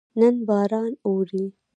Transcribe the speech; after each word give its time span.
نن 0.19 0.33
باران 0.47 0.91
اوري 1.07 1.45